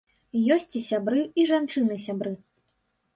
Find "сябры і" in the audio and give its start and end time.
0.85-1.45